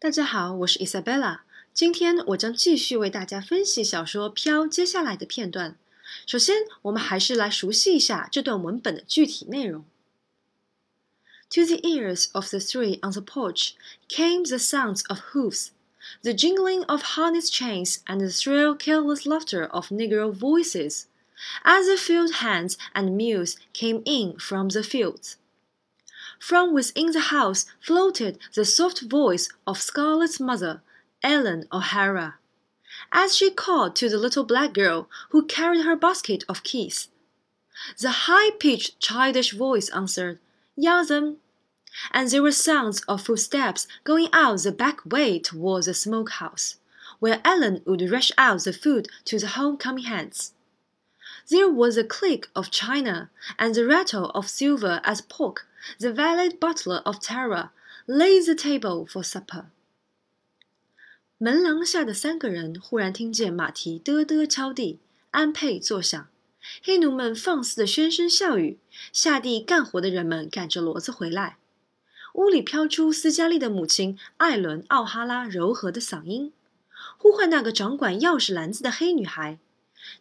[0.00, 1.40] 大家好，我是 Isabella。
[1.74, 5.76] 今天我将继续为大家分析小说《飘》接下来的片段。
[6.26, 9.84] 首先，我们还是来熟悉一下这段文本的具体内容。
[11.50, 13.72] To the ears of the three on the porch
[14.08, 15.70] came the sounds of hoofs,
[16.22, 21.06] the jingling of harness chains, and the shrill, careless laughter of negro voices,
[21.64, 25.36] as the field hands and mules came in from the fields.
[26.41, 30.81] From within the house floated the soft voice of Scarlett's mother,
[31.21, 32.39] Ellen O'Hara,
[33.11, 37.09] as she called to the little black girl who carried her basket of keys.
[37.99, 40.39] The high-pitched childish voice answered,
[40.75, 41.37] Yas'm.
[42.11, 46.77] And there were sounds of footsteps going out the back way towards the smokehouse,
[47.19, 50.53] where Ellen would rush out the food to the homecoming hands.
[51.51, 53.29] There was a click of china
[53.59, 55.67] and the rattle of silver as Pork
[55.99, 57.71] the valet butler of Tara
[58.05, 59.65] laid the table for supper.
[61.37, 64.99] 门廊下的三个人忽然听见马蹄嘚嘚敲地，
[65.31, 66.27] 安佩作响，
[66.83, 68.77] 黑奴们放肆的喧声笑语，
[69.11, 71.57] 下地干活的人们赶着骡子回来。
[72.33, 76.53] 屋里飘出斯嘉丽的母亲艾伦·奥哈拉柔和的嗓音，
[77.17, 79.57] 呼唤那个掌管钥匙篮子的黑女孩。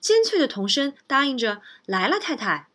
[0.00, 2.68] 尖脆的童声答应着：“来了，太太。”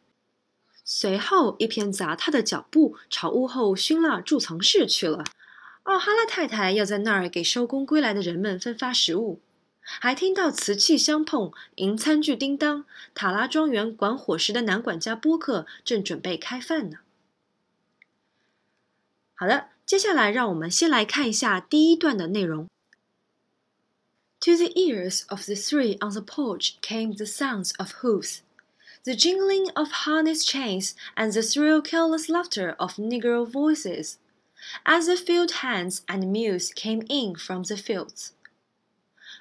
[0.88, 5.26] 随后，一片杂沓的脚步朝屋后熏蜡贮藏室去了。
[5.84, 9.42] 奥哈拉太太要在那儿给收工归来的人们分发食物，
[9.82, 12.86] 还听到瓷器相碰、银餐具叮当。
[13.16, 17.00] 塔拉庄园管伙食的男管家波克正准备开饭呢。
[19.34, 22.68] 好的，接下来让我们先来看一下第一段的内容。
[24.42, 28.42] To the ears of the three on the porch came the sounds of hoofs.
[29.06, 34.18] The jingling of harness chains, and the shrill, careless laughter of negro voices,
[34.86, 38.34] as the field hands and mules came in from the fields.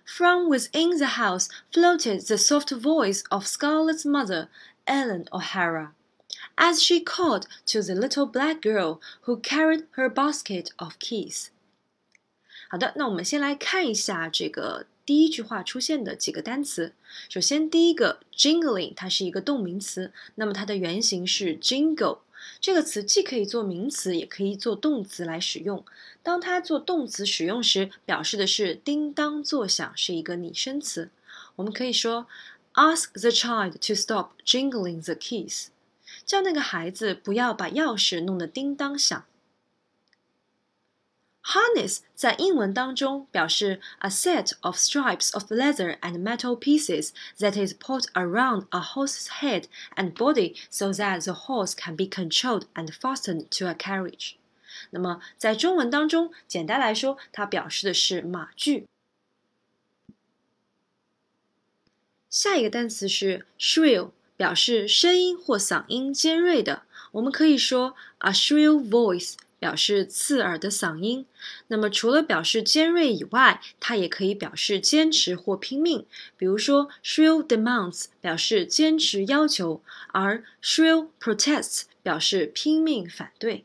[0.04, 4.48] From within the house floated the soft voice of Scarlett's mother,
[4.86, 5.94] Ellen O'Hara,
[6.58, 11.50] as she called to the little black girl who carried her basket of keys.
[12.74, 16.92] 好的，那我们先来看一下这个第一句话出现的几个单词，
[17.28, 22.18] 首先第一个 jingling，它是一个动名词，那么它的原型是 jingle。
[22.60, 25.84] 这个词既可以做名词，也可以做动词来使用。
[26.24, 31.10] 当它做动词使用时，表示的是叮当作响，是一个拟声词。
[31.54, 32.26] 我们可以说
[32.72, 35.66] ，ask the child to stop jingling the keys，
[36.26, 39.24] 叫那个孩子不要把钥匙弄得叮当响。
[41.43, 47.09] Harness 在英文当中表示 a set of stripes of leather and metal pieces
[47.39, 49.63] that is put around a horse's head
[49.95, 54.33] and body so that the horse can be controlled and fastened to a carriage。
[54.91, 58.85] 那么在中文当中，简单来说，它表示的是马具。
[62.29, 66.83] 下一个单词是 shrill，表示声音或嗓音尖锐的。
[67.13, 69.33] 我们可以说 a shrill voice。
[69.64, 71.24] 表示刺耳的嗓音。
[71.68, 76.04] 那么，除了表示尖锐以外，它也可以表示坚持或拼命。
[76.36, 83.64] 比如说，shrill demands 表示坚持要求，而 shrill protests 表示拼命反对。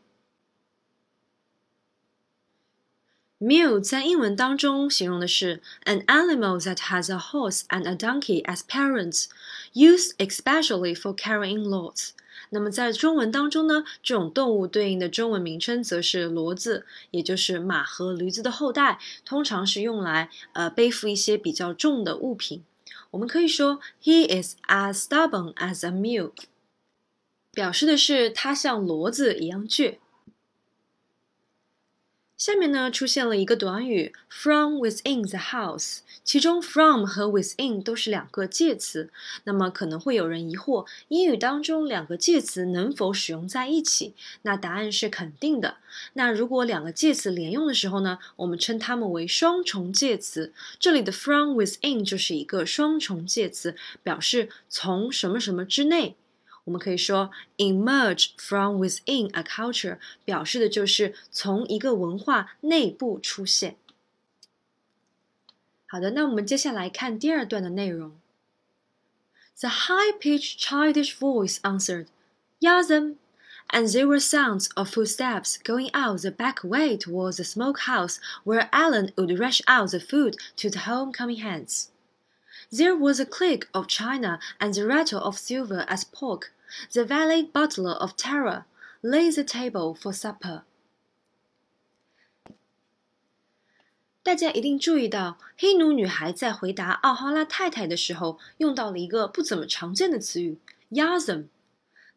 [3.42, 9.26] Mule 在英文当中形容的是 an animal that has a horse and a donkey as parents,
[9.74, 12.12] used especially for carrying loads.
[12.52, 22.64] 那么在中文当中呢，这种动物对应的中文名称则是骡子，也就是马和驴子的后代，通常是用来呃背负一些比较重的物品。
[23.12, 26.32] 我们可以说 He is as stubborn as a mule，
[27.52, 29.98] 表示的是他像骡子一样倔。
[32.40, 39.10] 下面呢出现了一个短语 from within the house，其中 from 和 within 都是两个介词。
[39.44, 44.14] 那么可能会有人疑惑，英语当中两个介词能否使用在一起？
[44.44, 45.76] 那答案是肯定的。
[46.14, 50.54] 那如果两个介词连用的时候呢，我们称它们为双重介词。
[50.80, 56.16] 这里的 from within 就是一个双重介词，表示从什么什么之内。
[56.69, 63.77] 我们可以说 emerge from within a culture，表示的就是从一个文化内部出现。
[65.87, 68.17] 好的，那我们接下来看第二段的内容。
[69.61, 72.07] The high-pitched childish voice answered,
[72.61, 73.17] "Yas'm."
[73.69, 78.69] And there were sounds of footsteps going out the back way towards the smokehouse where
[78.73, 81.89] Alan would rush out the food to the homecoming hands.
[82.71, 86.53] There was a click of china and the rattle of silver as Pork,
[86.94, 88.64] the valet butler of terror
[89.02, 90.64] lays the table for supper.
[94.22, 100.58] 大家一定注意到，黑奴女孩在回答奥哈拉太太的时候，用到了一个不怎么常见的词语
[100.92, 101.46] “yasm”。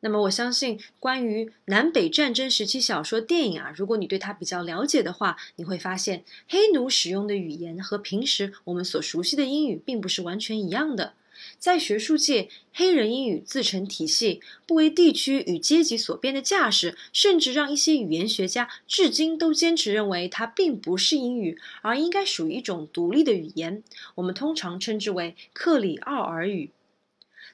[0.01, 11.15] 那么，我相信关于南北战争时期小说、电影啊，如果你对它比较了解的话，你会发现黑奴使用的语言和平时我们所熟悉的英语并不是完全一样的。
[11.63, 23.85] 在学术界，黑人英语自成体系，不为地区与阶级所变的架势，甚至让一些语言学家至今都坚持认为它并不是英语，而应该属于一种独立的语言。
[24.17, 26.73] 我们通常称之为克里奥尔语。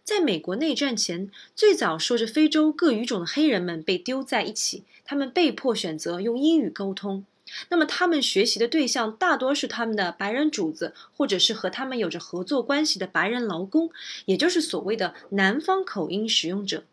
[0.03, 7.27] 在美国内战前，最早说着非洲各语种的黑人们被丢在一起，他们被迫选择用英语沟通。
[7.69, 13.91] 那么，他们学习的对象大多是他们的白人主子，或者是和他们有着合作关系的白人劳工，
[14.27, 16.85] 也就是所谓的南方口音使用者。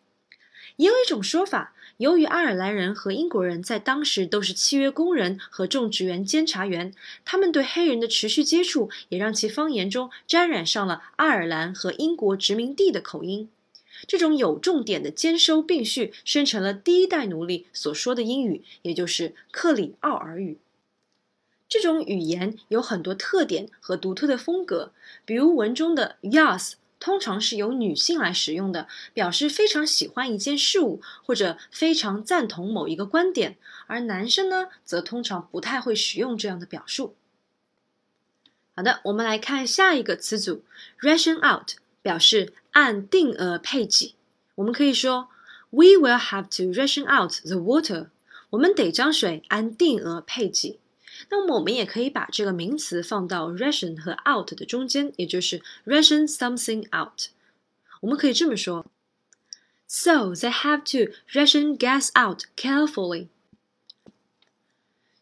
[0.77, 6.93] 也有一种说法，由于爱尔兰人和英国人在当时都是契约工人和种植园监察员，
[7.23, 13.49] 他们对黑人的持续接触，也让其方言中沾染上了爱尔兰和英国殖民地的口音。
[14.07, 20.57] 这种有重点的兼收并蓄，生成了第一代奴隶所说的英语，也就是克里奥尔语。
[21.67, 24.91] 这种语言有很多特点和独特的风格，
[25.25, 33.57] 比如文中的 “yas” 通常是由女性来使用的，表示非常喜欢一件事物或者非常赞同某一个观点，
[33.87, 37.15] 而男生呢，则通常不太会使用这样的表述。
[38.75, 40.63] 好的，我们来看下一个词组
[41.01, 41.71] ，“ration out”。
[42.01, 44.14] 表示按定额配给，
[44.56, 45.28] 我们可以说
[45.70, 48.08] We will have to ration out the water。
[48.50, 50.78] 我们得将水按定额配给。
[51.28, 57.28] 那么我们也可以把这个名词放到 ration 和 out 的中间，也就是 ration something out。
[58.00, 58.86] 我们可以这么说：
[59.86, 63.28] So they have to ration gas out carefully。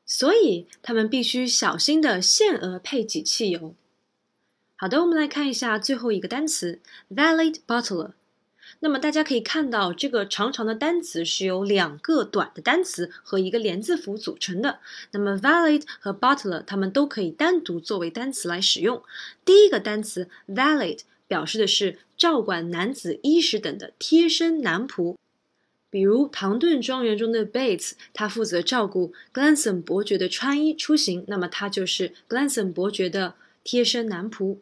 [0.07, 3.75] 所以他们必须小心的限额配给汽油。
[4.84, 8.12] 好的，我们来看一下最后一个单词 valet butler。
[8.82, 14.80] 那么大家可以看到，这个长长的单词是由两个短的单词和一个连字符组成的。
[15.12, 19.02] 那么 valet 和 butler 它们都可以单独作为单词来使用。
[19.46, 21.00] 第一个单词 valet
[21.30, 25.16] 表示的是照管男子衣食等的贴身男仆，
[25.90, 34.58] 比如唐顿庄园中的 Bates，他负责照顾 Glanson 伯爵的穿衣出行，那么他就是 Glanson 伯爵的贴身男仆。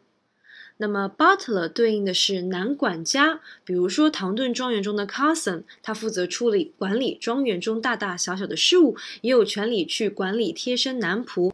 [0.78, 11.52] 那么，butler 对应的是男管家，比如说唐顿庄园中的 cousin，他负责处理管理庄园中大大小小的事务，也有权利去管理贴身男仆。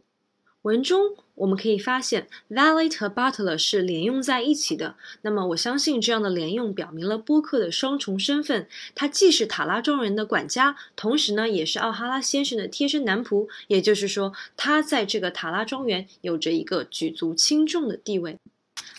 [0.63, 4.95] 文中我们可以发现，valet 和 butler 是连用在一起的。
[5.21, 13.47] 那么，我相信这样的连用表明了波克的双重身份，他既是塔拉庄园的管家，同时呢，也是奥哈拉先生的贴身男仆。
[13.67, 18.37] 也就是说，他在这个塔拉庄园有着一个举足轻重的地位。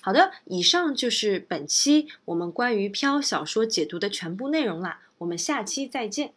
[0.02, 6.32] 好的，以上就是本期我们关于飘小说解读的全部内容啦，我们下期再见。